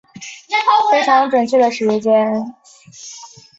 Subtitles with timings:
[1.05, 2.55] 在我感觉起来非常準确的时间